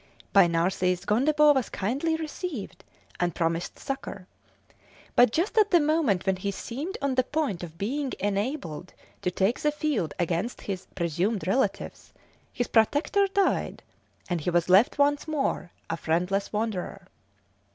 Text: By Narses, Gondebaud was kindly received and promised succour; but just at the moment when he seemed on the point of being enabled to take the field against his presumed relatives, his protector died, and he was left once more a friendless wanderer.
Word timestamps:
By 0.33 0.47
Narses, 0.47 1.05
Gondebaud 1.05 1.53
was 1.53 1.69
kindly 1.69 2.15
received 2.15 2.83
and 3.19 3.35
promised 3.35 3.77
succour; 3.77 4.25
but 5.15 5.31
just 5.31 5.59
at 5.59 5.69
the 5.69 5.79
moment 5.79 6.25
when 6.25 6.37
he 6.37 6.49
seemed 6.49 6.97
on 7.03 7.13
the 7.13 7.23
point 7.23 7.61
of 7.61 7.77
being 7.77 8.11
enabled 8.19 8.95
to 9.21 9.29
take 9.29 9.59
the 9.59 9.71
field 9.71 10.15
against 10.17 10.61
his 10.61 10.87
presumed 10.95 11.45
relatives, 11.45 12.13
his 12.51 12.67
protector 12.67 13.27
died, 13.27 13.83
and 14.27 14.41
he 14.41 14.49
was 14.49 14.69
left 14.69 14.97
once 14.97 15.27
more 15.27 15.69
a 15.87 15.95
friendless 15.97 16.51
wanderer. 16.51 17.05